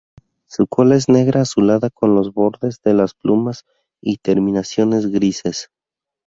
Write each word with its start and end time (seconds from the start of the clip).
Su 0.47 0.65
cola 0.65 0.95
es 0.95 1.09
negra 1.09 1.41
azulada 1.41 1.91
con 1.91 2.15
los 2.15 2.33
bordes 2.33 2.81
de 2.83 2.95
las 2.95 3.13
plumas 3.13 3.65
y 4.01 4.17
terminaciones 4.17 5.05
grises. 5.11 5.69